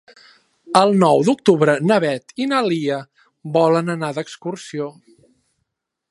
[0.79, 2.97] El nou d'octubre na Beth i na Lia
[3.59, 4.89] volen anar d'excursió.